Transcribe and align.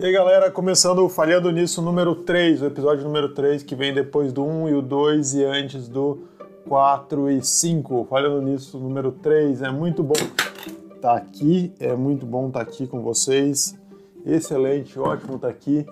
E 0.00 0.06
aí, 0.06 0.12
galera, 0.12 0.48
começando 0.48 1.04
o 1.04 1.08
Falhando 1.08 1.50
Nisso 1.50 1.82
número 1.82 2.14
3, 2.14 2.62
o 2.62 2.66
episódio 2.66 3.02
número 3.02 3.30
3, 3.30 3.64
que 3.64 3.74
vem 3.74 3.92
depois 3.92 4.32
do 4.32 4.44
1 4.44 4.68
e 4.68 4.74
o 4.74 4.80
2 4.80 5.34
e 5.34 5.44
antes 5.44 5.88
do 5.88 6.20
4 6.68 7.28
e 7.32 7.44
5. 7.44 8.06
Falhando 8.08 8.40
Nisso 8.40 8.78
número 8.78 9.10
3, 9.10 9.60
é 9.60 9.72
muito 9.72 10.04
bom 10.04 10.14
estar 10.14 11.00
tá 11.00 11.16
aqui, 11.16 11.74
é 11.80 11.96
muito 11.96 12.24
bom 12.24 12.46
estar 12.46 12.64
tá 12.64 12.70
aqui 12.70 12.86
com 12.86 13.02
vocês. 13.02 13.76
Excelente, 14.24 14.96
ótimo 15.00 15.34
estar 15.34 15.48
tá 15.48 15.52
aqui. 15.52 15.84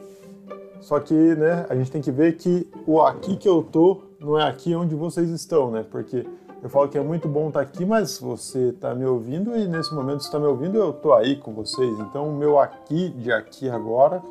Só 0.80 1.00
que, 1.00 1.12
né, 1.12 1.66
a 1.68 1.74
gente 1.74 1.90
tem 1.90 2.00
que 2.00 2.12
ver 2.12 2.36
que 2.36 2.64
o 2.86 3.02
aqui 3.02 3.36
que 3.36 3.48
eu 3.48 3.60
tô 3.60 4.02
não 4.20 4.38
é 4.38 4.44
aqui 4.44 4.72
onde 4.72 4.94
vocês 4.94 5.30
estão, 5.30 5.72
né? 5.72 5.84
Porque 5.90 6.24
eu 6.62 6.70
falo 6.70 6.88
que 6.88 6.98
é 6.98 7.02
muito 7.02 7.28
bom 7.28 7.48
estar 7.48 7.60
aqui, 7.60 7.84
mas 7.84 8.18
você 8.18 8.70
está 8.70 8.94
me 8.94 9.04
ouvindo 9.04 9.56
e 9.56 9.68
nesse 9.68 9.94
momento 9.94 10.20
está 10.20 10.38
me 10.38 10.46
ouvindo, 10.46 10.78
eu 10.78 10.90
estou 10.90 11.14
aí 11.14 11.36
com 11.36 11.52
vocês. 11.52 11.98
Então 12.00 12.28
o 12.28 12.34
meu 12.34 12.58
aqui 12.58 13.10
de 13.10 13.30
aqui 13.30 13.68
agora 13.68 14.22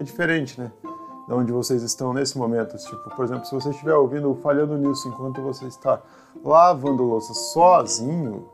é 0.00 0.02
diferente, 0.02 0.60
né? 0.60 0.72
De 1.26 1.34
onde 1.34 1.52
vocês 1.52 1.82
estão 1.82 2.12
nesse 2.12 2.38
momento. 2.38 2.76
Tipo, 2.76 3.14
por 3.14 3.24
exemplo, 3.24 3.44
se 3.44 3.54
você 3.54 3.70
estiver 3.70 3.94
ouvindo 3.94 4.34
falhando 4.42 4.76
nisso 4.76 5.08
enquanto 5.08 5.42
você 5.42 5.66
está 5.66 6.00
lavando 6.42 7.02
louça 7.02 7.34
sozinho, 7.34 8.48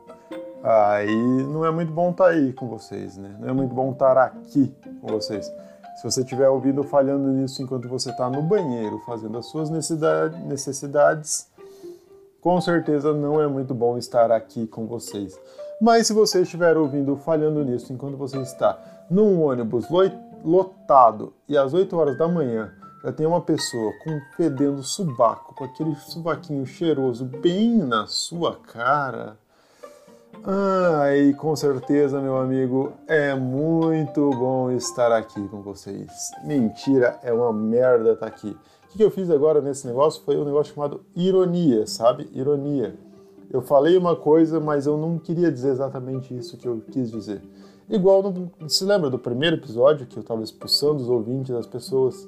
aí 0.61 1.43
não 1.43 1.65
é 1.65 1.71
muito 1.71 1.93
bom 1.93 2.11
estar 2.11 2.27
aí 2.27 2.51
com 2.51 2.67
vocês, 2.67 3.17
né? 3.17 3.35
Não 3.39 3.49
é 3.49 3.53
muito 3.53 3.73
bom 3.73 3.91
estar 3.91 4.17
aqui 4.17 4.75
com 5.01 5.07
vocês. 5.07 5.45
Se 5.95 6.03
você 6.03 6.21
estiver 6.21 6.49
ouvindo 6.49 6.83
falhando 6.83 7.29
nisso 7.29 7.63
enquanto 7.63 7.87
você 7.87 8.09
está 8.09 8.29
no 8.29 8.41
banheiro 8.41 8.99
fazendo 9.05 9.37
as 9.37 9.45
suas 9.45 9.69
necessidades 9.69 11.47
com 12.45 12.61
certeza 12.61 13.11
não 13.11 13.41
é 13.41 13.47
muito 13.47 13.73
bom 13.73 13.97
estar 13.97 14.31
aqui 14.31 14.67
com 14.67 14.85
vocês. 14.85 15.35
Mas 15.81 16.05
se 16.05 16.13
você 16.13 16.43
estiver 16.43 16.77
ouvindo 16.77 17.17
falhando 17.17 17.65
nisso 17.65 17.91
enquanto 17.91 18.15
você 18.17 18.37
está 18.37 18.77
num 19.09 19.41
ônibus 19.41 19.87
lotado 20.43 21.33
e 21.49 21.57
às 21.57 21.73
8 21.73 21.97
horas 21.97 22.15
da 22.19 22.27
manhã 22.27 22.71
já 23.03 23.11
tem 23.11 23.25
uma 23.25 23.41
pessoa 23.41 23.91
com 24.03 24.21
fedendo 24.37 24.83
subaco, 24.83 25.55
com 25.55 25.63
aquele 25.63 25.95
subaquinho 25.95 26.67
cheiroso 26.67 27.25
bem 27.25 27.79
na 27.79 28.05
sua 28.05 28.55
cara. 28.57 29.39
Ai, 30.43 31.31
ah, 31.31 31.37
com 31.37 31.55
certeza, 31.55 32.21
meu 32.21 32.37
amigo, 32.37 32.93
é 33.07 33.33
muito 33.33 34.29
bom 34.29 34.69
estar 34.69 35.11
aqui 35.11 35.47
com 35.47 35.63
vocês. 35.63 36.11
Mentira, 36.43 37.19
é 37.23 37.33
uma 37.33 37.51
merda 37.51 38.11
estar 38.11 38.27
aqui 38.27 38.55
que 38.97 39.03
eu 39.03 39.11
fiz 39.11 39.29
agora 39.29 39.61
nesse 39.61 39.85
negócio 39.85 40.21
foi 40.23 40.37
um 40.37 40.45
negócio 40.45 40.73
chamado 40.73 41.01
ironia, 41.15 41.85
sabe? 41.85 42.29
Ironia. 42.33 42.95
Eu 43.51 43.61
falei 43.61 43.97
uma 43.97 44.15
coisa, 44.15 44.59
mas 44.59 44.85
eu 44.85 44.97
não 44.97 45.17
queria 45.17 45.51
dizer 45.51 45.69
exatamente 45.69 46.35
isso 46.35 46.57
que 46.57 46.67
eu 46.67 46.81
quis 46.91 47.11
dizer. 47.11 47.41
Igual, 47.89 48.23
no, 48.23 48.69
se 48.69 48.83
lembra 48.83 49.09
do 49.09 49.19
primeiro 49.19 49.57
episódio 49.57 50.07
que 50.07 50.17
eu 50.17 50.21
estava 50.21 50.41
expulsando 50.41 51.03
os 51.03 51.09
ouvintes 51.09 51.53
das 51.53 51.67
pessoas, 51.67 52.27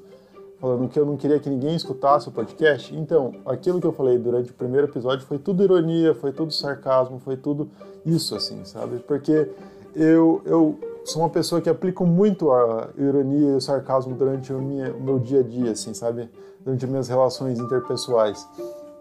falando 0.59 0.87
que 0.87 0.99
eu 0.99 1.05
não 1.05 1.17
queria 1.17 1.39
que 1.39 1.49
ninguém 1.49 1.75
escutasse 1.75 2.29
o 2.29 2.31
podcast? 2.31 2.95
Então, 2.95 3.33
aquilo 3.45 3.81
que 3.81 3.87
eu 3.87 3.91
falei 3.91 4.17
durante 4.17 4.51
o 4.51 4.53
primeiro 4.53 4.87
episódio 4.87 5.25
foi 5.25 5.39
tudo 5.39 5.63
ironia, 5.63 6.13
foi 6.13 6.31
tudo 6.31 6.53
sarcasmo, 6.53 7.19
foi 7.19 7.35
tudo 7.35 7.69
isso, 8.05 8.35
assim, 8.35 8.63
sabe? 8.65 8.99
Porque 8.99 9.49
eu, 9.95 10.41
eu 10.45 10.79
sou 11.03 11.23
uma 11.23 11.29
pessoa 11.29 11.59
que 11.59 11.69
aplico 11.69 12.05
muito 12.05 12.51
a 12.51 12.89
ironia 12.97 13.49
e 13.49 13.55
o 13.55 13.61
sarcasmo 13.61 14.13
durante 14.15 14.53
o, 14.53 14.61
minha, 14.61 14.93
o 14.93 15.01
meu 15.01 15.17
dia 15.17 15.39
a 15.39 15.43
dia, 15.43 15.71
assim, 15.71 15.93
sabe? 15.93 16.29
Durante 16.67 16.85
minhas 16.85 17.07
relações 17.07 17.59
interpessoais. 17.59 18.45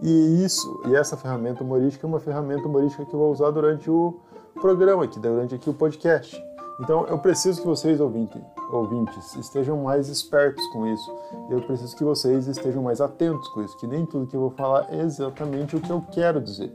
E 0.00 0.44
isso, 0.44 0.82
e 0.86 0.94
essa 0.94 1.16
ferramenta 1.16 1.64
humorística 1.64 2.06
é 2.06 2.08
uma 2.08 2.20
ferramenta 2.20 2.68
humorística 2.68 3.04
que 3.04 3.12
eu 3.12 3.18
vou 3.18 3.32
usar 3.32 3.50
durante 3.50 3.90
o 3.90 4.20
programa 4.60 5.02
aqui, 5.02 5.18
durante 5.18 5.56
aqui 5.56 5.68
o 5.68 5.74
podcast. 5.74 6.40
Então 6.78 7.08
eu 7.08 7.18
preciso 7.18 7.60
que 7.60 7.66
vocês, 7.66 8.00
ouvintes, 8.00 8.40
ouvintes, 8.70 9.34
estejam 9.34 9.82
mais 9.82 10.08
espertos 10.08 10.64
com 10.68 10.86
isso. 10.86 11.12
Eu 11.50 11.60
preciso 11.60 11.96
que 11.96 12.04
vocês 12.04 12.46
estejam 12.46 12.84
mais 12.84 13.00
atentos 13.00 13.48
com 13.48 13.60
isso, 13.64 13.76
que 13.78 13.86
nem 13.88 14.06
tudo 14.06 14.28
que 14.28 14.36
eu 14.36 14.42
vou 14.42 14.50
falar 14.50 14.86
é 14.88 15.00
exatamente 15.00 15.74
o 15.74 15.80
que 15.80 15.90
eu 15.90 16.04
quero 16.12 16.40
dizer. 16.40 16.72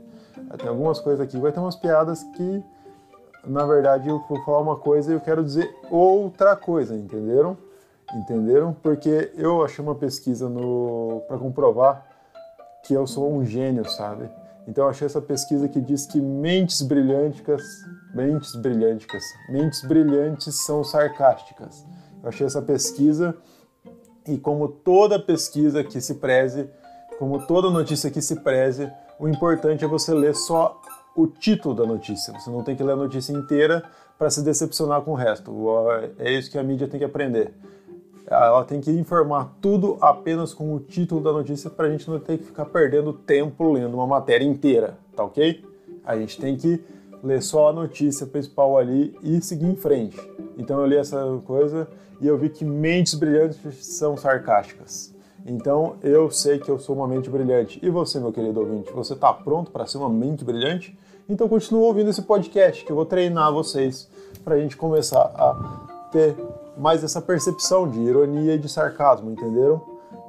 Tem 0.58 0.68
algumas 0.68 1.00
coisas 1.00 1.22
aqui, 1.22 1.38
vai 1.38 1.52
ter 1.52 1.60
umas 1.60 1.76
piadas 1.76 2.22
que 2.36 2.62
na 3.46 3.64
verdade 3.64 4.10
eu 4.10 4.22
vou 4.28 4.44
falar 4.44 4.58
uma 4.58 4.76
coisa 4.76 5.10
e 5.10 5.14
eu 5.14 5.20
quero 5.22 5.42
dizer 5.42 5.74
outra 5.90 6.54
coisa, 6.54 6.94
entenderam? 6.94 7.56
Entenderam? 8.14 8.74
Porque 8.74 9.32
eu 9.36 9.64
achei 9.64 9.82
uma 9.82 9.94
pesquisa 9.94 10.48
no 10.48 11.22
para 11.26 11.38
comprovar 11.38 12.06
que 12.84 12.92
eu 12.94 13.06
sou 13.06 13.32
um 13.32 13.44
gênio, 13.44 13.88
sabe? 13.88 14.28
Então 14.66 14.84
eu 14.84 14.90
achei 14.90 15.06
essa 15.06 15.20
pesquisa 15.20 15.68
que 15.68 15.80
diz 15.80 16.06
que 16.06 16.20
mentes 16.20 16.82
brilhantes, 16.82 17.42
mentes 18.14 18.54
brilhantes, 18.56 19.06
mentes 19.48 19.82
brilhantes 19.82 20.54
são 20.64 20.84
sarcásticas. 20.84 21.84
Eu 22.22 22.28
achei 22.28 22.46
essa 22.46 22.62
pesquisa 22.62 23.36
e 24.26 24.38
como 24.38 24.68
toda 24.68 25.18
pesquisa 25.18 25.82
que 25.82 26.00
se 26.00 26.14
preze, 26.14 26.68
como 27.18 27.44
toda 27.46 27.70
notícia 27.70 28.10
que 28.10 28.22
se 28.22 28.36
preze, 28.36 28.90
o 29.18 29.28
importante 29.28 29.84
é 29.84 29.88
você 29.88 30.14
ler 30.14 30.34
só 30.34 30.80
o 31.16 31.26
título 31.26 31.74
da 31.74 31.84
notícia. 31.84 32.32
Você 32.32 32.50
não 32.50 32.62
tem 32.62 32.76
que 32.76 32.82
ler 32.82 32.92
a 32.92 32.96
notícia 32.96 33.32
inteira 33.32 33.82
para 34.18 34.30
se 34.30 34.42
decepcionar 34.42 35.02
com 35.02 35.12
o 35.12 35.14
resto. 35.14 35.52
É 36.18 36.32
isso 36.32 36.50
que 36.50 36.58
a 36.58 36.62
mídia 36.62 36.86
tem 36.86 36.98
que 36.98 37.04
aprender. 37.04 37.52
Ela 38.26 38.64
tem 38.64 38.80
que 38.80 38.90
informar 38.90 39.56
tudo 39.60 39.98
apenas 40.00 40.54
com 40.54 40.74
o 40.74 40.80
título 40.80 41.20
da 41.20 41.32
notícia 41.32 41.68
para 41.68 41.86
a 41.86 41.90
gente 41.90 42.08
não 42.08 42.18
ter 42.18 42.38
que 42.38 42.44
ficar 42.44 42.66
perdendo 42.66 43.12
tempo 43.12 43.72
lendo 43.72 43.94
uma 43.94 44.06
matéria 44.06 44.44
inteira, 44.44 44.96
tá 45.14 45.24
ok? 45.24 45.64
A 46.04 46.16
gente 46.16 46.38
tem 46.38 46.56
que 46.56 46.82
ler 47.22 47.42
só 47.42 47.68
a 47.68 47.72
notícia 47.72 48.26
principal 48.26 48.76
ali 48.76 49.16
e 49.22 49.40
seguir 49.40 49.66
em 49.66 49.76
frente. 49.76 50.18
Então 50.58 50.80
eu 50.80 50.86
li 50.86 50.96
essa 50.96 51.40
coisa 51.44 51.88
e 52.20 52.26
eu 52.26 52.36
vi 52.36 52.48
que 52.48 52.64
mentes 52.64 53.14
brilhantes 53.14 53.58
são 53.84 54.16
sarcásticas. 54.16 55.14
Então 55.44 55.96
eu 56.02 56.30
sei 56.30 56.58
que 56.58 56.70
eu 56.70 56.78
sou 56.78 56.96
uma 56.96 57.08
mente 57.08 57.28
brilhante. 57.28 57.78
E 57.82 57.90
você, 57.90 58.18
meu 58.18 58.32
querido 58.32 58.60
ouvinte, 58.60 58.92
você 58.92 59.14
está 59.14 59.32
pronto 59.32 59.70
para 59.70 59.86
ser 59.86 59.98
uma 59.98 60.08
mente 60.08 60.44
brilhante? 60.44 60.96
Então 61.28 61.48
continue 61.48 61.82
ouvindo 61.82 62.10
esse 62.10 62.22
podcast 62.22 62.84
que 62.84 62.90
eu 62.90 62.96
vou 62.96 63.06
treinar 63.06 63.52
vocês 63.52 64.08
para 64.44 64.56
a 64.56 64.58
gente 64.58 64.76
começar 64.76 65.22
a 65.22 66.08
ter 66.10 66.36
mais 66.76 67.04
essa 67.04 67.20
percepção 67.20 67.88
de 67.88 68.00
ironia 68.00 68.54
e 68.54 68.58
de 68.58 68.68
sarcasmo, 68.68 69.30
entenderam? 69.30 69.80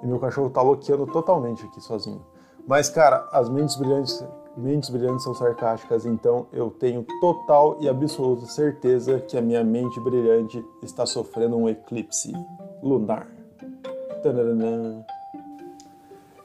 E 0.02 0.08
meu 0.08 0.20
cachorro 0.20 0.50
tá 0.50 0.62
loqueando 0.62 1.06
totalmente 1.08 1.66
aqui 1.66 1.82
sozinho. 1.82 2.22
Mas, 2.68 2.90
cara, 2.90 3.28
as 3.32 3.50
mentes 3.50 3.76
brilhantes, 3.76 4.26
mentes 4.56 4.90
brilhantes 4.90 5.24
são 5.24 5.34
sarcásticas, 5.34 6.06
então 6.06 6.48
eu 6.52 6.70
tenho 6.70 7.06
total 7.20 7.78
e 7.82 7.90
absoluta 7.90 8.46
certeza 8.46 9.20
que 9.20 9.38
a 9.38 9.42
minha 9.42 9.64
mente 9.64 10.00
brilhante 10.00 10.64
está 10.82 11.06
sofrendo 11.06 11.58
um 11.58 11.68
eclipse 11.68 12.34
lunar. 12.82 13.28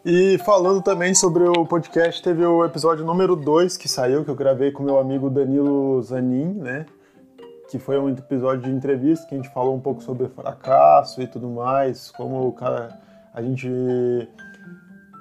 E 0.04 0.38
falando 0.38 0.82
também 0.82 1.14
sobre 1.14 1.44
o 1.44 1.66
podcast, 1.66 2.22
teve 2.22 2.44
o 2.44 2.64
episódio 2.64 3.04
número 3.04 3.36
2 3.36 3.76
que 3.76 3.88
saiu, 3.88 4.24
que 4.24 4.30
eu 4.30 4.34
gravei 4.34 4.72
com 4.72 4.82
meu 4.82 4.98
amigo 4.98 5.28
Danilo 5.28 6.00
Zanin, 6.02 6.54
né? 6.54 6.86
Que 7.70 7.78
foi 7.78 7.98
um 7.98 8.08
episódio 8.08 8.64
de 8.64 8.70
entrevista 8.70 9.26
que 9.26 9.34
a 9.34 9.38
gente 9.38 9.50
falou 9.50 9.74
um 9.74 9.80
pouco 9.80 10.02
sobre 10.02 10.28
fracasso 10.28 11.20
e 11.20 11.26
tudo 11.26 11.48
mais, 11.48 12.10
como 12.10 12.48
o 12.48 12.52
cara, 12.52 12.98
a 13.34 13.42
gente 13.42 13.68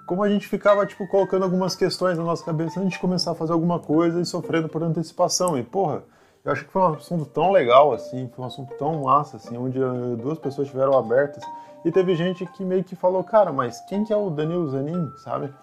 como 0.06 0.24
a 0.24 0.30
gente 0.30 0.48
ficava 0.48 0.86
tipo 0.86 1.06
colocando 1.08 1.44
algumas 1.44 1.76
questões 1.76 2.18
na 2.18 2.24
nossa 2.24 2.44
cabeça 2.46 2.80
antes 2.80 2.94
de 2.94 3.00
começar 3.00 3.32
a 3.32 3.36
fazer 3.36 3.52
alguma 3.52 3.80
coisa 3.80 4.22
e 4.22 4.26
sofrendo 4.26 4.70
por 4.70 4.82
antecipação. 4.82 5.58
E 5.58 5.64
porra, 5.64 6.04
eu 6.46 6.52
acho 6.54 6.64
que 6.64 6.72
foi 6.72 6.82
um 6.82 6.94
assunto 6.94 7.26
tão 7.26 7.52
legal 7.52 7.92
assim, 7.92 8.30
foi 8.34 8.46
um 8.46 8.48
assunto 8.48 8.74
tão 8.76 9.04
massa 9.04 9.36
assim, 9.36 9.58
onde 9.58 9.78
duas 10.22 10.40
pessoas 10.40 10.68
estiveram 10.68 10.98
abertas 10.98 11.44
e 11.84 11.92
teve 11.92 12.16
gente 12.16 12.46
que 12.46 12.64
meio 12.64 12.84
que 12.84 12.96
falou, 12.96 13.24
cara, 13.24 13.52
mas 13.52 13.80
quem 13.82 14.04
que 14.04 14.12
é 14.12 14.16
o 14.16 14.30
Danilo 14.30 14.70
Zanin, 14.70 15.12
sabe? 15.18 15.54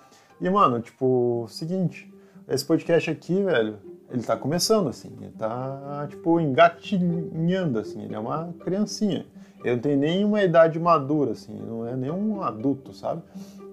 E, 0.41 0.49
mano, 0.49 0.81
tipo, 0.81 1.47
seguinte, 1.49 2.13
esse 2.49 2.65
podcast 2.65 3.11
aqui, 3.11 3.43
velho, 3.43 3.79
ele 4.11 4.23
tá 4.23 4.37
começando, 4.37 4.89
assim, 4.89 5.11
ele 5.21 5.33
tá, 5.33 6.07
tipo, 6.09 6.41
engatinhando, 6.41 7.79
assim, 7.79 8.03
ele 8.03 8.15
é 8.15 8.19
uma 8.19 8.55
criancinha. 8.61 9.27
Ele 9.65 9.75
não 9.77 9.83
tem 9.83 9.97
nenhuma 9.97 10.43
idade 10.43 10.79
madura, 10.79 11.33
assim, 11.33 11.59
não 11.59 11.87
é 11.87 11.97
nenhum 11.97 12.43
adulto, 12.43 12.93
sabe? 12.93 13.23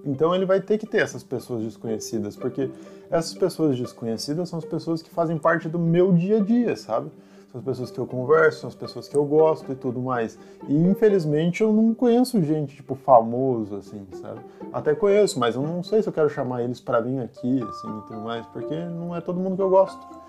Então 0.06 0.34
ele 0.34 0.46
vai 0.46 0.62
ter 0.62 0.78
que 0.78 0.88
ter 0.88 1.00
essas 1.00 1.24
pessoas 1.24 1.64
desconhecidas, 1.64 2.36
porque 2.36 2.72
essas 3.10 3.34
pessoas 3.34 3.78
desconhecidas 3.78 4.50
são 4.50 4.58
as 4.58 4.66
pessoas 4.66 5.02
que 5.02 5.10
fazem 5.10 5.38
parte 5.38 5.70
do 5.70 5.78
meu 5.78 6.12
dia 6.12 6.38
a 6.38 6.40
dia, 6.40 6.76
sabe? 6.76 7.12
são 7.52 7.60
as 7.60 7.66
pessoas 7.66 7.92
que 7.92 8.00
eu 8.00 8.08
converso, 8.08 8.62
são 8.62 8.68
as 8.70 8.76
pessoas 8.76 9.08
que 9.08 9.16
eu 9.16 9.26
gosto 9.26 9.72
e 9.72 9.76
tudo 9.76 10.00
mais. 10.00 10.40
E 10.68 10.74
infelizmente 10.74 11.62
eu 11.62 11.74
não 11.74 11.94
conheço 11.94 12.42
gente, 12.42 12.76
tipo, 12.78 12.96
famoso, 12.96 13.76
assim, 13.76 14.08
sabe? 14.22 14.40
Até 14.72 14.96
conheço, 14.96 15.38
mas 15.38 15.56
eu 15.56 15.62
não 15.62 15.84
sei 15.84 16.02
se 16.02 16.08
eu 16.08 16.14
quero 16.14 16.30
chamar 16.30 16.64
eles 16.64 16.80
para 16.80 17.02
vir 17.02 17.20
aqui, 17.20 17.62
assim, 17.62 18.00
e 18.00 18.02
tudo 18.08 18.22
mais, 18.22 18.46
porque 18.48 18.76
não 18.86 19.16
é 19.16 19.20
todo 19.20 19.40
mundo 19.40 19.58
que 19.58 19.62
eu 19.62 19.70
gosto. 19.70 20.21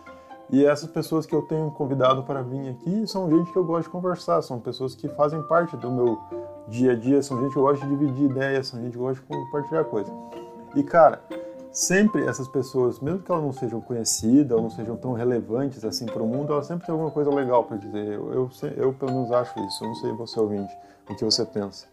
E 0.53 0.67
essas 0.67 0.91
pessoas 0.91 1.25
que 1.25 1.35
eu 1.35 1.41
tenho 1.41 1.71
convidado 1.71 2.23
para 2.25 2.43
vir 2.43 2.69
aqui 2.69 3.07
são 3.07 3.31
gente 3.31 3.51
que 3.51 3.57
eu 3.57 3.65
gosto 3.65 3.85
de 3.85 3.89
conversar, 3.89 4.43
são 4.43 4.61
pessoas 4.61 4.95
que 4.95 5.09
fazem 5.09 5.43
parte 5.45 5.75
do 5.79 5.91
meu 5.91 6.19
dia 6.69 6.93
a 6.93 6.95
dia, 6.95 7.23
são 7.23 7.41
gente 7.41 7.53
que 7.53 7.59
eu 7.59 7.63
gosto 7.63 7.83
de 7.83 7.89
dividir 7.89 8.31
ideias, 8.31 8.67
são 8.67 8.79
gente 8.79 8.93
que 8.93 8.99
eu 8.99 9.03
gosto 9.03 9.23
de 9.23 9.27
compartilhar 9.27 9.85
coisas. 9.85 10.13
E 10.77 10.83
cara, 10.83 11.23
sempre 11.73 12.27
essas 12.27 12.47
pessoas, 12.49 13.01
mesmo 13.01 13.21
que 13.21 13.33
elas 13.33 13.43
não 13.43 13.53
sejam 13.55 13.81
conhecidas 13.81 14.55
ou 14.55 14.63
não 14.63 14.71
sejam 14.71 14.95
tão 14.95 15.15
relevantes 15.15 15.87
assim 15.87 16.05
para 16.05 16.23
o 16.23 16.27
mundo, 16.27 16.53
elas 16.53 16.67
sempre 16.67 16.85
têm 16.85 16.93
alguma 16.93 17.11
coisa 17.11 17.31
legal 17.31 17.65
para 17.65 17.79
dizer. 17.79 18.07
Eu, 18.07 18.33
eu, 18.35 18.51
eu, 18.77 18.93
pelo 18.93 19.11
menos 19.11 19.33
acho 19.33 19.59
isso. 19.59 19.83
Eu 19.83 19.89
não 19.89 19.95
sei 19.95 20.13
você 20.13 20.39
ouvinte, 20.39 20.77
o 21.09 21.17
que 21.17 21.25
você 21.25 21.47
pensa. 21.47 21.87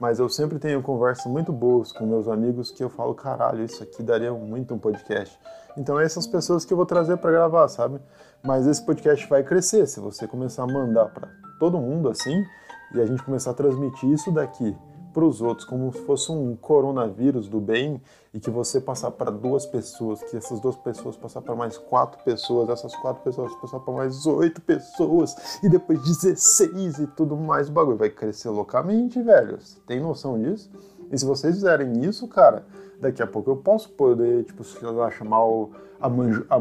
Mas 0.00 0.18
eu 0.18 0.28
sempre 0.28 0.58
tenho 0.58 0.82
conversas 0.82 1.26
muito 1.26 1.52
boas 1.52 1.92
com 1.92 2.04
meus 2.04 2.28
amigos 2.28 2.70
que 2.70 2.82
eu 2.82 2.90
falo, 2.90 3.14
caralho, 3.14 3.64
isso 3.64 3.82
aqui 3.82 4.02
daria 4.02 4.32
muito 4.32 4.74
um 4.74 4.78
podcast. 4.78 5.38
Então 5.76 5.98
é 5.98 6.04
essas 6.04 6.26
pessoas 6.26 6.64
que 6.64 6.72
eu 6.72 6.76
vou 6.76 6.86
trazer 6.86 7.16
para 7.16 7.30
gravar, 7.30 7.68
sabe? 7.68 8.00
Mas 8.42 8.66
esse 8.66 8.84
podcast 8.84 9.26
vai 9.28 9.42
crescer 9.42 9.86
se 9.86 10.00
você 10.00 10.26
começar 10.26 10.64
a 10.64 10.66
mandar 10.66 11.06
para 11.06 11.28
todo 11.58 11.78
mundo 11.78 12.08
assim 12.08 12.44
e 12.92 13.00
a 13.00 13.06
gente 13.06 13.22
começar 13.22 13.52
a 13.52 13.54
transmitir 13.54 14.10
isso 14.10 14.30
daqui 14.30 14.76
para 15.14 15.24
os 15.24 15.40
outros 15.40 15.66
como 15.66 15.92
se 15.92 16.00
fosse 16.00 16.32
um 16.32 16.56
coronavírus 16.56 17.48
do 17.48 17.60
bem 17.60 18.02
e 18.34 18.40
que 18.40 18.50
você 18.50 18.80
passar 18.80 19.12
para 19.12 19.30
duas 19.30 19.64
pessoas, 19.64 20.20
que 20.24 20.36
essas 20.36 20.58
duas 20.58 20.76
pessoas 20.76 21.16
passar 21.16 21.40
para 21.40 21.54
mais 21.54 21.78
quatro 21.78 22.22
pessoas, 22.24 22.68
essas 22.68 22.94
quatro 22.96 23.22
pessoas 23.22 23.54
passar 23.54 23.78
para 23.78 23.94
mais 23.94 24.26
oito 24.26 24.60
pessoas 24.60 25.60
e 25.62 25.68
depois 25.68 26.02
16 26.02 26.98
e 26.98 27.06
tudo 27.06 27.36
mais, 27.36 27.68
o 27.68 27.72
bagulho 27.72 27.96
vai 27.96 28.10
crescer 28.10 28.48
loucamente, 28.48 29.22
velho. 29.22 29.60
Você 29.60 29.78
tem 29.86 30.00
noção 30.00 30.38
disso? 30.38 30.68
E 31.12 31.16
se 31.16 31.24
vocês 31.24 31.54
fizerem 31.54 32.04
isso, 32.04 32.26
cara, 32.26 32.66
daqui 33.00 33.22
a 33.22 33.26
pouco 33.26 33.52
eu 33.52 33.56
posso 33.56 33.88
poder, 33.90 34.42
tipo, 34.44 34.64
sei 34.64 34.90
lá, 34.90 35.08
chamar 35.12 35.46
o, 35.46 35.70
a, 36.00 36.08
Manj, 36.08 36.44
a 36.50 36.58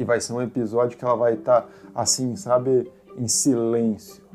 e 0.00 0.04
vai 0.04 0.20
ser 0.20 0.32
um 0.32 0.42
episódio 0.42 0.98
que 0.98 1.04
ela 1.04 1.16
vai 1.16 1.34
estar 1.34 1.62
tá, 1.62 1.68
assim, 1.94 2.34
sabe, 2.34 2.90
em 3.16 3.28
silêncio 3.28 4.27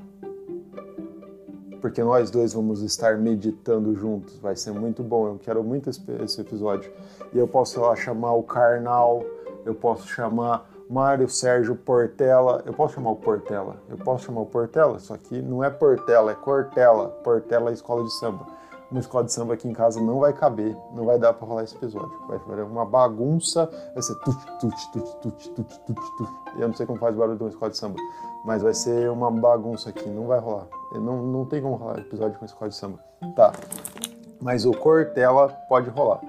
porque 1.84 2.02
nós 2.02 2.32
dois 2.32 2.54
vamos 2.54 2.82
estar 2.82 3.18
meditando 3.18 3.94
juntos. 3.94 4.38
Vai 4.38 4.56
ser 4.56 4.72
muito 4.72 5.04
bom. 5.04 5.28
Eu 5.28 5.38
quero 5.44 5.62
muito 5.62 5.90
esse, 5.90 6.40
episódio. 6.40 6.90
E 7.34 7.38
eu 7.38 7.46
posso 7.46 7.82
lá 7.82 7.94
chamar 7.94 8.32
o 8.36 8.42
Karnal, 8.42 9.22
eu 9.66 9.76
posso 9.76 10.08
chamar 10.08 10.66
Mário 10.90 11.28
Sérgio 11.28 11.76
Portela. 11.76 12.64
Eu 12.66 12.72
posso 12.72 12.94
chamar 12.94 13.10
o 13.10 13.18
Portela? 13.18 13.76
Eu 13.90 13.98
posso 13.98 14.24
chamar 14.24 14.40
o 14.40 14.46
Portela? 14.46 14.98
Só 14.98 15.18
que 15.18 15.42
não 15.42 15.62
é 15.62 15.70
Portela, 15.70 16.32
é 16.32 16.36
Cortella. 16.36 17.10
Portela 17.22 17.70
é 17.70 17.74
escola 17.74 18.06
de 18.06 18.14
samba. 18.14 18.48
Uma 18.94 19.00
escola 19.00 19.24
de 19.24 19.34
samba 19.34 19.56
aqui 19.56 19.68
em 19.68 19.74
casa 19.74 20.00
não 20.00 20.20
vai 20.20 20.32
caber, 20.34 20.78
não 20.94 21.04
vai 21.04 21.18
dar 21.18 21.34
para 21.34 21.48
rolar 21.48 21.64
esse 21.64 21.76
episódio. 21.76 22.12
Vai 22.28 22.38
ser 22.38 22.62
uma 22.62 22.86
bagunça, 22.86 23.68
vai 23.92 24.04
ser 24.04 24.14
tut, 24.20 24.38
tut, 24.60 24.92
tut, 24.92 25.20
tut, 25.20 25.50
tut, 25.50 25.80
tut, 25.80 26.00
tut. 26.16 26.32
Eu 26.60 26.68
não 26.68 26.76
sei 26.76 26.86
como 26.86 27.00
faz 27.00 27.16
barulho 27.16 27.36
de 27.36 27.44
uma 27.44 27.50
escola 27.50 27.72
de 27.72 27.78
samba, 27.78 27.96
mas 28.46 28.62
vai 28.62 28.76
ser 28.76 29.10
uma 29.10 29.32
bagunça 29.32 29.90
aqui, 29.90 30.08
não 30.08 30.28
vai 30.28 30.38
rolar. 30.38 30.68
Não, 30.94 31.24
não 31.24 31.44
tem 31.44 31.60
como 31.60 31.74
rolar 31.74 32.02
episódio 32.02 32.38
com 32.38 32.46
escola 32.46 32.70
de 32.70 32.76
samba. 32.76 33.00
Tá. 33.36 33.52
Mas 34.40 34.64
o 34.64 34.72
Cortella 34.72 35.50
pode 35.68 35.90
rolar. 35.90 36.22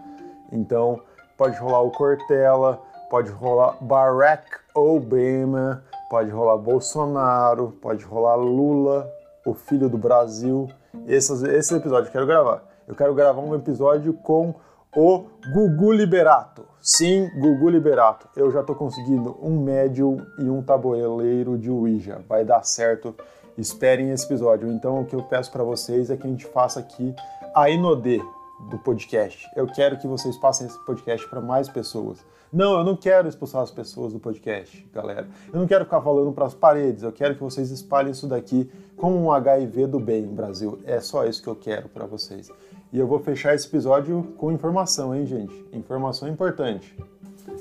Então, 0.51 1.03
pode 1.37 1.59
rolar 1.59 1.83
o 1.83 1.91
Cortella, 1.91 2.81
pode 3.11 3.31
rolar 3.31 3.77
Barack 3.83 4.47
Obama, 4.75 5.85
pode 6.09 6.31
rolar 6.31 6.57
Bolsonaro, 6.57 7.77
pode 7.83 8.07
rolar 8.07 8.37
Lula, 8.37 9.07
o 9.45 9.53
filho 9.53 9.87
do 9.91 9.99
Brasil. 9.99 10.67
Esse, 11.07 11.33
esse 11.49 11.75
episódio 11.75 12.09
eu 12.09 12.13
quero 12.13 12.27
gravar. 12.27 12.65
Eu 12.87 12.95
quero 12.95 13.15
gravar 13.15 13.41
um 13.41 13.55
episódio 13.55 14.13
com 14.13 14.55
o 14.95 15.25
Gugu 15.53 15.93
Liberato. 15.93 16.65
Sim, 16.81 17.31
Gugu 17.41 17.69
Liberato. 17.69 18.29
Eu 18.37 18.51
já 18.51 18.61
estou 18.61 18.77
conseguindo 18.77 19.37
um 19.43 19.59
médium 19.63 20.25
e 20.39 20.49
um 20.49 20.63
tabuleiro 20.63 21.59
de 21.59 21.71
Ouija. 21.71 22.23
Vai 22.29 22.45
dar 22.45 22.63
certo. 22.65 23.15
Esperem 23.57 24.11
esse 24.11 24.25
episódio. 24.27 24.71
Então, 24.71 25.01
o 25.01 25.05
que 25.05 25.15
eu 25.15 25.23
peço 25.23 25.51
para 25.51 25.63
vocês 25.63 26.11
é 26.11 26.17
que 26.17 26.27
a 26.27 26.31
gente 26.31 26.47
faça 26.47 26.81
aqui 26.81 27.15
a 27.55 27.71
Inodê 27.71 28.21
do 28.71 28.79
podcast. 28.79 29.47
Eu 29.55 29.67
quero 29.67 29.99
que 29.99 30.07
vocês 30.07 30.37
passem 30.37 30.67
esse 30.67 30.79
podcast 30.85 31.29
para 31.29 31.41
mais 31.41 31.69
pessoas. 31.69 32.25
Não, 32.53 32.79
eu 32.79 32.85
não 32.85 32.97
quero 32.97 33.29
expulsar 33.29 33.63
as 33.63 33.71
pessoas 33.71 34.13
do 34.13 34.21
podcast, 34.21 34.89
galera. 34.93 35.27
Eu 35.53 35.59
não 35.59 35.67
quero 35.67 35.85
ficar 35.85 36.01
falando 36.01 36.33
para 36.33 36.47
as 36.47 36.55
paredes. 36.55 37.03
Eu 37.03 37.11
quero 37.13 37.35
que 37.35 37.43
vocês 37.43 37.71
espalhem 37.71 38.13
isso 38.13 38.29
daqui 38.29 38.71
como 38.97 39.17
um 39.21 39.33
HIV 39.33 39.89
do 39.89 39.99
bem, 39.99 40.27
Brasil. 40.27 40.79
É 40.85 41.01
só 41.01 41.27
isso 41.27 41.43
que 41.43 41.49
eu 41.49 41.57
quero 41.57 41.89
para 41.89 42.07
vocês. 42.07 42.51
E 42.93 42.99
eu 42.99 43.09
vou 43.09 43.19
fechar 43.19 43.55
esse 43.55 43.67
episódio 43.67 44.35
com 44.39 44.53
informação, 44.53 45.15
hein, 45.15 45.27
gente? 45.27 45.67
Informação 45.73 46.29
importante. 46.29 46.97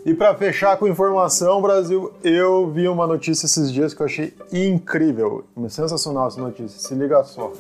E 0.06 0.14
para 0.14 0.36
fechar 0.36 0.78
com 0.78 0.88
informação, 0.88 1.62
Brasil, 1.62 2.14
eu 2.24 2.70
vi 2.70 2.88
uma 2.88 3.08
notícia 3.08 3.46
esses 3.46 3.72
dias 3.72 3.94
que 3.94 4.02
eu 4.02 4.06
achei 4.06 4.34
incrível, 4.52 5.46
sensacional 5.70 6.28
essa 6.28 6.40
notícia. 6.40 6.80
Se 6.80 6.94
liga 6.94 7.24
só, 7.24 7.52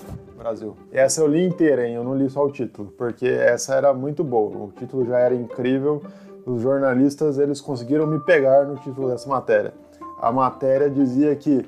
Brasil. 0.43 0.75
Essa 0.91 1.21
eu 1.21 1.27
li 1.27 1.47
inteira, 1.47 1.87
hein? 1.87 1.95
Eu 1.95 2.03
não 2.03 2.15
li 2.15 2.29
só 2.29 2.45
o 2.45 2.51
título, 2.51 2.93
porque 2.97 3.25
essa 3.25 3.75
era 3.75 3.93
muito 3.93 4.23
boa. 4.25 4.65
O 4.65 4.71
título 4.71 5.05
já 5.05 5.17
era 5.17 5.33
incrível. 5.33 6.01
Os 6.45 6.61
jornalistas 6.61 7.37
eles 7.37 7.61
conseguiram 7.61 8.05
me 8.05 8.19
pegar 8.19 8.65
no 8.65 8.75
título 8.75 9.07
dessa 9.07 9.29
matéria. 9.29 9.73
A 10.19 10.31
matéria 10.31 10.89
dizia 10.89 11.33
que 11.35 11.65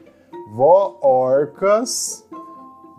vó 0.53 0.97
orcas 1.01 2.25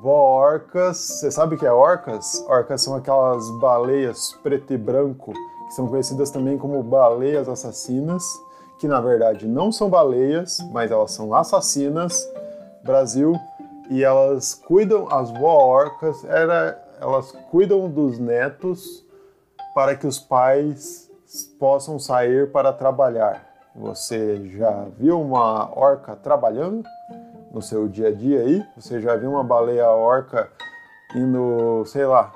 orcas. 0.02 0.96
Você 0.98 1.30
sabe 1.30 1.56
o 1.56 1.58
que 1.58 1.66
é 1.66 1.72
orcas? 1.72 2.44
Orcas 2.48 2.82
são 2.82 2.94
aquelas 2.94 3.50
baleias 3.58 4.32
preto 4.42 4.72
e 4.72 4.78
branco, 4.78 5.32
que 5.32 5.74
são 5.74 5.86
conhecidas 5.88 6.30
também 6.30 6.56
como 6.56 6.82
baleias 6.82 7.48
assassinas, 7.48 8.24
que 8.78 8.86
na 8.86 9.00
verdade 9.00 9.46
não 9.46 9.72
são 9.72 9.88
baleias, 9.88 10.58
mas 10.72 10.90
elas 10.90 11.12
são 11.12 11.34
assassinas. 11.34 12.26
Brasil, 12.82 13.34
e 13.90 14.02
elas 14.04 14.54
cuidam, 14.54 15.08
as 15.10 15.30
vó-orcas, 15.30 16.24
era, 16.24 16.82
elas 17.00 17.32
cuidam 17.50 17.88
dos 17.88 18.18
netos 18.18 19.04
para 19.74 19.94
que 19.94 20.06
os 20.06 20.18
pais 20.18 21.10
possam 21.58 21.98
sair 21.98 22.50
para 22.50 22.72
trabalhar. 22.72 23.44
Você 23.74 24.46
já 24.46 24.86
viu 24.98 25.20
uma 25.20 25.70
orca 25.78 26.16
trabalhando? 26.16 26.84
no 27.56 27.62
seu 27.62 27.88
dia 27.88 28.08
a 28.08 28.12
dia 28.12 28.40
aí? 28.40 28.62
Você 28.76 29.00
já 29.00 29.16
viu 29.16 29.30
uma 29.30 29.42
baleia 29.42 29.88
orca 29.88 30.50
indo, 31.14 31.84
sei 31.86 32.04
lá, 32.04 32.30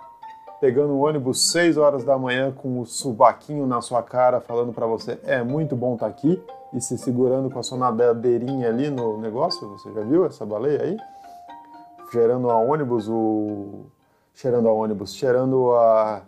pegando 0.58 0.94
um 0.94 1.04
ônibus 1.04 1.50
6 1.52 1.76
horas 1.76 2.04
da 2.04 2.16
manhã 2.18 2.50
com 2.50 2.80
o 2.80 2.86
subaquinho 2.86 3.66
na 3.66 3.82
sua 3.82 4.02
cara, 4.02 4.40
falando 4.40 4.72
para 4.72 4.86
você 4.86 5.18
é 5.24 5.42
muito 5.42 5.76
bom 5.76 5.92
estar 5.92 6.06
tá 6.06 6.10
aqui 6.10 6.42
e 6.72 6.80
se 6.80 6.96
segurando 6.96 7.50
com 7.50 7.58
a 7.58 7.62
sua 7.62 7.76
nadadeirinha 7.76 8.68
ali 8.68 8.88
no 8.88 9.18
negócio? 9.18 9.68
Você 9.68 9.92
já 9.92 10.00
viu 10.00 10.24
essa 10.24 10.46
baleia 10.46 10.82
aí? 10.82 10.96
Cheirando 12.10 12.50
a 12.50 12.56
ônibus, 12.56 13.08
o 13.08 13.86
cheirando 14.34 14.68
a 14.68 14.72
ônibus, 14.72 15.14
cheirando 15.14 15.72
a 15.72 16.22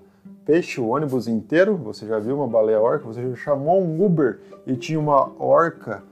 peixe, 0.45 0.81
o 0.81 0.89
ônibus 0.89 1.27
inteiro. 1.27 1.77
Você 1.77 2.07
já 2.07 2.19
viu 2.19 2.37
uma 2.37 2.47
baleia 2.47 2.81
orca? 2.81 3.05
Você 3.07 3.31
já 3.31 3.35
chamou 3.35 3.83
um 3.83 4.05
Uber 4.05 4.41
e 4.67 4.77
tinha 4.77 5.01
uma 5.01 5.31
orca 5.43 6.03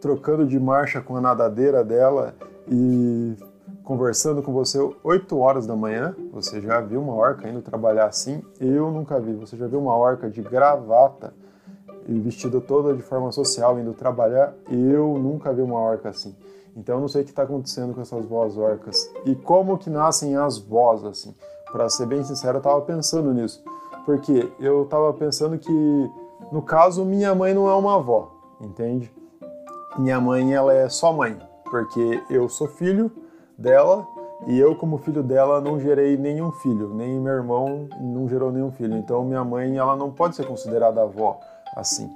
trocando 0.00 0.46
de 0.46 0.60
marcha 0.60 1.00
com 1.00 1.16
a 1.16 1.20
nadadeira 1.20 1.82
dela 1.82 2.34
e 2.68 3.34
conversando 3.82 4.42
com 4.42 4.52
você 4.52 4.78
8 5.02 5.38
horas 5.38 5.66
da 5.66 5.74
manhã. 5.74 6.14
Você 6.32 6.60
já 6.60 6.80
viu 6.80 7.00
uma 7.00 7.14
orca 7.14 7.48
indo 7.48 7.62
trabalhar 7.62 8.06
assim? 8.06 8.42
Eu 8.60 8.90
nunca 8.90 9.18
vi. 9.18 9.32
Você 9.34 9.56
já 9.56 9.66
viu 9.66 9.80
uma 9.80 9.96
orca 9.96 10.28
de 10.28 10.42
gravata 10.42 11.32
e 12.06 12.18
vestida 12.20 12.60
toda 12.60 12.94
de 12.94 13.02
forma 13.02 13.32
social 13.32 13.78
indo 13.78 13.94
trabalhar? 13.94 14.52
Eu 14.70 15.16
nunca 15.18 15.50
vi 15.52 15.62
uma 15.62 15.80
orca 15.80 16.10
assim. 16.10 16.34
Então 16.76 16.96
eu 16.96 17.00
não 17.00 17.08
sei 17.08 17.22
o 17.22 17.24
que 17.24 17.30
está 17.30 17.44
acontecendo 17.44 17.94
com 17.94 18.00
essas 18.00 18.24
vozes 18.26 18.58
orcas 18.58 19.10
e 19.24 19.34
como 19.34 19.78
que 19.78 19.88
nascem 19.88 20.36
as 20.36 20.58
vozes 20.58 21.04
assim. 21.04 21.34
Para 21.70 21.88
ser 21.88 22.06
bem 22.06 22.22
sincero, 22.22 22.56
eu 22.56 22.58
estava 22.58 22.80
pensando 22.82 23.32
nisso, 23.32 23.62
porque 24.04 24.52
eu 24.60 24.84
estava 24.84 25.12
pensando 25.12 25.58
que 25.58 26.10
no 26.52 26.62
caso 26.62 27.04
minha 27.04 27.34
mãe 27.34 27.52
não 27.54 27.68
é 27.68 27.74
uma 27.74 27.96
avó, 27.96 28.32
entende? 28.60 29.12
Minha 29.96 30.20
mãe, 30.20 30.52
ela 30.52 30.74
é 30.74 30.88
só 30.88 31.12
mãe, 31.12 31.38
porque 31.70 32.20
eu 32.28 32.48
sou 32.48 32.66
filho 32.66 33.12
dela 33.56 34.04
e 34.46 34.58
eu, 34.58 34.74
como 34.74 34.98
filho 34.98 35.22
dela, 35.22 35.60
não 35.60 35.78
gerei 35.78 36.16
nenhum 36.16 36.50
filho, 36.50 36.92
nem 36.92 37.20
meu 37.20 37.32
irmão 37.32 37.88
não 38.00 38.28
gerou 38.28 38.50
nenhum 38.50 38.72
filho. 38.72 38.96
Então, 38.96 39.24
minha 39.24 39.44
mãe, 39.44 39.76
ela 39.76 39.94
não 39.96 40.10
pode 40.10 40.34
ser 40.34 40.46
considerada 40.46 41.02
avó 41.02 41.38
assim. 41.76 42.12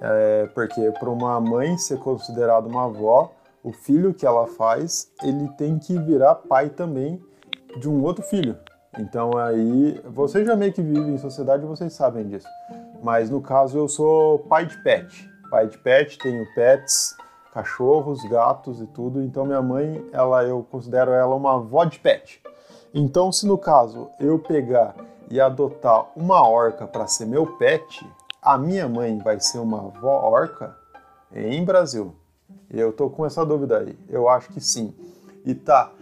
É, 0.00 0.48
porque 0.52 0.90
para 0.98 1.08
uma 1.08 1.40
mãe 1.40 1.78
ser 1.78 1.98
considerada 1.98 2.66
uma 2.66 2.86
avó, 2.86 3.30
o 3.62 3.72
filho 3.72 4.12
que 4.14 4.26
ela 4.26 4.46
faz, 4.46 5.10
ele 5.22 5.48
tem 5.56 5.78
que 5.78 5.98
virar 5.98 6.34
pai 6.34 6.68
também 6.70 7.22
de 7.78 7.88
um 7.88 8.02
outro 8.02 8.24
filho. 8.24 8.56
Então 8.98 9.36
aí, 9.38 10.00
vocês 10.10 10.46
já 10.46 10.54
meio 10.54 10.72
que 10.72 10.82
vivem 10.82 11.14
em 11.14 11.18
sociedade, 11.18 11.64
vocês 11.64 11.92
sabem 11.92 12.28
disso. 12.28 12.48
Mas 13.02 13.30
no 13.30 13.40
caso 13.40 13.78
eu 13.78 13.88
sou 13.88 14.40
pai 14.40 14.66
de 14.66 14.82
pet 14.82 15.32
pai 15.52 15.66
de 15.66 15.76
pet, 15.76 16.16
tenho 16.16 16.46
pets, 16.54 17.14
cachorros, 17.52 18.24
gatos 18.24 18.80
e 18.80 18.86
tudo. 18.86 19.22
Então 19.22 19.44
minha 19.44 19.60
mãe, 19.60 20.02
ela 20.10 20.42
eu 20.44 20.66
considero 20.70 21.10
ela 21.10 21.36
uma 21.36 21.56
avó 21.56 21.84
de 21.84 21.98
pet. 21.98 22.42
Então 22.94 23.30
se 23.30 23.46
no 23.46 23.58
caso 23.58 24.08
eu 24.18 24.38
pegar 24.38 24.94
e 25.30 25.38
adotar 25.38 26.06
uma 26.16 26.48
orca 26.48 26.86
para 26.86 27.06
ser 27.06 27.26
meu 27.26 27.58
pet, 27.58 28.02
a 28.40 28.56
minha 28.56 28.88
mãe 28.88 29.18
vai 29.18 29.38
ser 29.40 29.58
uma 29.58 29.88
avó 29.88 30.26
orca 30.26 30.74
em 31.30 31.62
Brasil. 31.62 32.14
Eu 32.70 32.92
tô 32.92 33.10
com 33.10 33.26
essa 33.26 33.44
dúvida 33.44 33.78
aí. 33.78 33.96
Eu 34.08 34.28
acho 34.28 34.50
que 34.52 34.60
sim. 34.60 34.94
E 35.44 35.54
tá, 35.54 35.92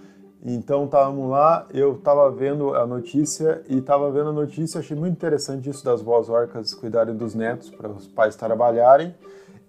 Então 0.45 0.85
estávamos 0.85 1.31
lá, 1.31 1.67
eu 1.73 1.95
estava 1.95 2.31
vendo 2.31 2.75
a 2.75 2.87
notícia 2.87 3.63
e 3.69 3.79
estava 3.79 4.11
vendo 4.11 4.31
a 4.31 4.33
notícia, 4.33 4.81
achei 4.81 4.97
muito 4.97 5.13
interessante 5.13 5.69
isso 5.69 5.85
das 5.85 6.01
vós 6.01 6.29
orcas 6.29 6.73
cuidarem 6.73 7.15
dos 7.15 7.35
netos 7.35 7.71
para 7.71 7.89
os 7.89 8.07
pais 8.07 8.37
trabalharem. 8.37 9.15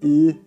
E 0.01 0.39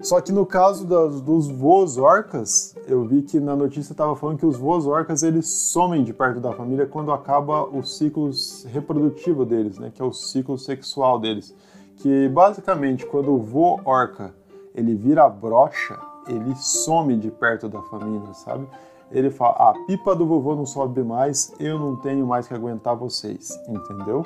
só 0.00 0.20
que 0.20 0.30
no 0.30 0.46
caso 0.46 0.86
das, 0.86 1.20
dos 1.20 1.48
voos 1.48 1.98
orcas, 1.98 2.76
eu 2.86 3.04
vi 3.04 3.22
que 3.22 3.40
na 3.40 3.56
notícia 3.56 3.92
estava 3.92 4.14
falando 4.14 4.38
que 4.38 4.46
os 4.46 4.56
voos 4.56 4.86
orcas 4.86 5.24
eles 5.24 5.48
somem 5.48 6.04
de 6.04 6.12
perto 6.14 6.40
da 6.40 6.52
família 6.52 6.86
quando 6.86 7.10
acaba 7.10 7.64
o 7.64 7.82
ciclo 7.82 8.30
reprodutivo 8.66 9.44
deles, 9.44 9.76
né, 9.78 9.90
que 9.92 10.00
é 10.00 10.04
o 10.04 10.12
ciclo 10.12 10.56
sexual 10.56 11.18
deles. 11.18 11.52
Que 11.96 12.28
basicamente 12.28 13.04
quando 13.04 13.34
o 13.34 13.38
vô 13.38 13.80
orca 13.84 14.32
ele 14.78 14.94
vira 14.94 15.28
brocha, 15.28 15.98
ele 16.26 16.54
some 16.56 17.16
de 17.16 17.30
perto 17.30 17.68
da 17.68 17.82
família, 17.82 18.32
sabe? 18.34 18.66
ele 19.10 19.30
fala: 19.30 19.70
a 19.70 19.74
pipa 19.86 20.14
do 20.14 20.26
vovô 20.26 20.54
não 20.54 20.66
sobe 20.66 21.02
mais, 21.02 21.54
eu 21.58 21.78
não 21.78 21.96
tenho 21.96 22.26
mais 22.26 22.46
que 22.46 22.54
aguentar 22.54 22.96
vocês, 22.96 23.58
entendeu? 23.68 24.24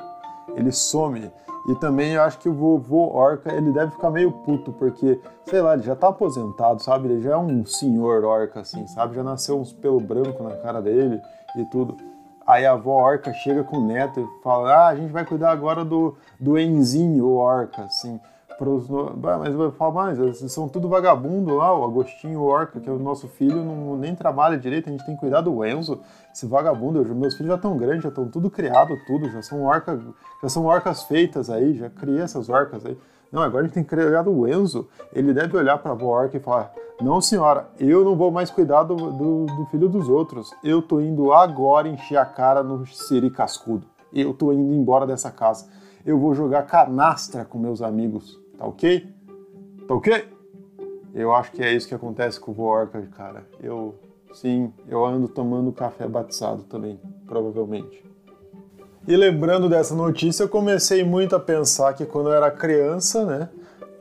Ele 0.54 0.72
some. 0.72 1.30
E 1.68 1.74
também 1.76 2.14
eu 2.14 2.22
acho 2.22 2.38
que 2.40 2.48
o 2.48 2.52
vovô 2.52 3.14
orca, 3.14 3.52
ele 3.54 3.70
deve 3.70 3.92
ficar 3.92 4.10
meio 4.10 4.32
puto, 4.32 4.72
porque, 4.72 5.20
sei 5.44 5.60
lá, 5.60 5.74
ele 5.74 5.84
já 5.84 5.94
tá 5.94 6.08
aposentado, 6.08 6.82
sabe? 6.82 7.08
Ele 7.08 7.22
já 7.22 7.34
é 7.34 7.36
um 7.36 7.64
senhor 7.64 8.24
orca, 8.24 8.60
assim, 8.60 8.84
sabe? 8.88 9.14
Já 9.14 9.22
nasceu 9.22 9.60
uns 9.60 9.72
pelo 9.72 10.00
branco 10.00 10.42
na 10.42 10.56
cara 10.56 10.82
dele 10.82 11.20
e 11.56 11.64
tudo. 11.66 11.96
Aí 12.44 12.66
a 12.66 12.72
avó 12.72 13.00
orca 13.00 13.32
chega 13.32 13.62
com 13.62 13.78
o 13.78 13.86
neto 13.86 14.18
e 14.18 14.42
fala: 14.42 14.72
Ah, 14.74 14.88
a 14.88 14.96
gente 14.96 15.12
vai 15.12 15.24
cuidar 15.24 15.52
agora 15.52 15.84
do, 15.84 16.16
do 16.40 16.58
Enzinho 16.58 17.28
orca, 17.28 17.84
assim 17.84 18.18
pros, 18.62 18.86
mas 18.88 19.52
eu 19.52 19.72
falo, 19.72 19.94
mas 19.94 20.20
eles 20.20 20.38
são 20.52 20.68
tudo 20.68 20.88
vagabundo 20.88 21.56
lá, 21.56 21.76
o 21.76 21.82
Agostinho 21.82 22.38
o 22.38 22.44
Orca, 22.44 22.78
que 22.78 22.88
é 22.88 22.92
o 22.92 22.98
nosso 22.98 23.26
filho, 23.26 23.56
não, 23.56 23.96
nem 23.96 24.14
trabalha 24.14 24.56
direito, 24.56 24.88
a 24.88 24.92
gente 24.92 25.04
tem 25.04 25.16
que 25.16 25.20
cuidar 25.20 25.40
do 25.40 25.64
Enzo, 25.64 26.00
esse 26.32 26.46
vagabundo, 26.46 27.02
eu, 27.02 27.12
meus 27.12 27.34
filhos 27.34 27.48
já 27.48 27.56
estão 27.56 27.76
grandes, 27.76 28.04
já 28.04 28.08
estão 28.08 28.28
tudo 28.28 28.48
criado, 28.48 28.96
tudo, 29.04 29.28
já 29.30 29.42
são 29.42 29.64
orcas, 29.64 30.00
já 30.40 30.48
são 30.48 30.64
orcas 30.64 31.02
feitas 31.02 31.50
aí, 31.50 31.74
já 31.74 31.90
criei 31.90 32.20
essas 32.20 32.48
orcas 32.48 32.86
aí. 32.86 32.96
Não, 33.32 33.42
agora 33.42 33.64
a 33.64 33.66
gente 33.66 33.74
tem 33.74 33.82
que 33.82 33.90
criar 33.90 34.28
o 34.28 34.46
Enzo, 34.46 34.86
ele 35.12 35.34
deve 35.34 35.56
olhar 35.56 35.78
para 35.78 35.90
a 35.90 35.94
avó 35.94 36.06
orca 36.06 36.36
e 36.36 36.40
falar, 36.40 36.72
não 37.00 37.20
senhora, 37.20 37.66
eu 37.80 38.04
não 38.04 38.14
vou 38.14 38.30
mais 38.30 38.48
cuidar 38.48 38.84
do, 38.84 38.94
do, 38.94 39.46
do 39.46 39.66
filho 39.72 39.88
dos 39.88 40.08
outros, 40.08 40.54
eu 40.62 40.80
tô 40.80 41.00
indo 41.00 41.32
agora 41.32 41.88
encher 41.88 42.16
a 42.16 42.24
cara 42.24 42.62
no 42.62 42.86
siri 42.86 43.28
cascudo, 43.28 43.88
eu 44.12 44.32
tô 44.32 44.52
indo 44.52 44.72
embora 44.72 45.04
dessa 45.04 45.32
casa, 45.32 45.66
eu 46.06 46.16
vou 46.16 46.32
jogar 46.32 46.62
canastra 46.62 47.44
com 47.44 47.58
meus 47.58 47.82
amigos, 47.82 48.41
Tá 48.62 48.68
ok? 48.68 49.08
Tá 49.88 49.94
ok? 49.94 50.24
Eu 51.12 51.34
acho 51.34 51.50
que 51.50 51.64
é 51.64 51.72
isso 51.72 51.88
que 51.88 51.94
acontece 51.96 52.38
com 52.38 52.52
o 52.52 52.54
Vorka, 52.54 53.02
cara. 53.16 53.44
Eu, 53.60 53.96
sim, 54.32 54.72
eu 54.88 55.04
ando 55.04 55.26
tomando 55.26 55.72
café 55.72 56.06
batizado 56.06 56.62
também, 56.62 56.96
provavelmente. 57.26 58.04
E 59.08 59.16
lembrando 59.16 59.68
dessa 59.68 59.96
notícia, 59.96 60.44
eu 60.44 60.48
comecei 60.48 61.02
muito 61.02 61.34
a 61.34 61.40
pensar 61.40 61.92
que 61.94 62.06
quando 62.06 62.28
eu 62.28 62.34
era 62.34 62.52
criança, 62.52 63.26
né, 63.26 63.48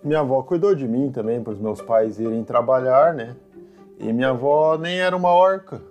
minha 0.03 0.19
avó 0.19 0.43
cuidou 0.43 0.75
de 0.75 0.87
mim 0.87 1.11
também, 1.11 1.41
para 1.41 1.53
os 1.53 1.59
meus 1.59 1.81
pais 1.81 2.19
irem 2.19 2.43
trabalhar, 2.43 3.15
né? 3.15 3.35
E 3.97 4.13
minha 4.13 4.29
avó 4.29 4.77
nem 4.77 4.99
era 4.99 5.17
uma 5.17 5.33
orca, 5.33 5.81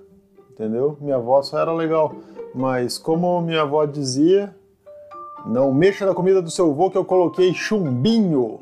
entendeu? 0.49 0.97
Minha 1.01 1.17
avó 1.17 1.43
só 1.43 1.59
era 1.59 1.73
legal. 1.73 2.15
Mas 2.55 2.99
como 2.99 3.41
minha 3.41 3.63
avó 3.63 3.85
dizia, 3.85 4.55
não 5.47 5.73
mexa 5.73 6.07
na 6.07 6.15
comida 6.15 6.43
do 6.43 6.51
seu 6.51 6.71
avô 6.71 6.91
que 6.91 6.99
eu 6.99 7.05
coloquei 7.05 7.53
chumbinho. 7.55 8.61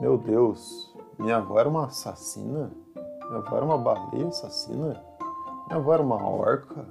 Meu 0.00 0.16
Deus, 0.16 0.94
minha 1.18 1.36
avó 1.36 1.58
era 1.58 1.68
uma 1.68 1.86
assassina? 1.86 2.70
Minha 3.26 3.38
avó 3.38 3.56
era 3.56 3.64
uma 3.64 3.78
baleia 3.78 4.28
assassina? 4.28 5.02
Minha 5.66 5.78
avó 5.78 5.94
era 5.94 6.02
uma 6.02 6.26
orca? 6.26 6.86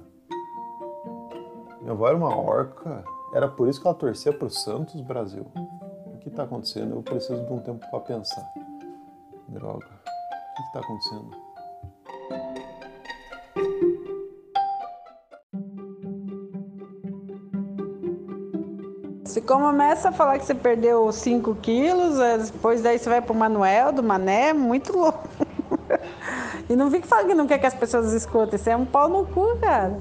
Minha 1.80 1.92
avó 1.92 2.08
era 2.08 2.16
uma 2.16 2.36
orca? 2.36 3.04
Era 3.32 3.48
por 3.48 3.68
isso 3.68 3.80
que 3.80 3.86
ela 3.86 3.96
torcia 3.96 4.32
pro 4.32 4.50
Santos, 4.50 5.00
Brasil? 5.00 5.46
O 6.06 6.18
que 6.18 6.30
tá 6.30 6.42
acontecendo? 6.42 6.94
Eu 6.94 7.02
preciso 7.02 7.44
de 7.44 7.52
um 7.52 7.60
tempo 7.60 7.84
para 7.90 8.00
pensar. 8.00 8.44
Droga. 9.48 9.86
O 9.86 10.62
que, 10.62 10.72
tá 10.72 10.80
acontecendo? 10.80 11.30
Você 19.30 19.40
começa 19.40 20.08
a 20.08 20.12
falar 20.12 20.40
que 20.40 20.44
você 20.44 20.56
perdeu 20.56 21.12
5 21.12 21.54
quilos, 21.62 22.18
é, 22.18 22.36
depois 22.36 22.82
daí 22.82 22.98
você 22.98 23.08
vai 23.08 23.22
pro 23.22 23.32
Manuel, 23.32 23.92
do 23.92 24.02
Mané, 24.02 24.52
muito 24.52 24.92
louco. 24.92 25.28
e 26.68 26.74
não 26.74 26.90
fica 26.90 27.06
falando 27.06 27.28
que 27.28 27.34
não 27.34 27.46
quer 27.46 27.58
que 27.58 27.66
as 27.66 27.74
pessoas 27.74 28.12
escutem, 28.12 28.58
você 28.58 28.70
é 28.70 28.76
um 28.76 28.84
pau 28.84 29.08
no 29.08 29.24
cu, 29.26 29.56
cara. 29.60 29.96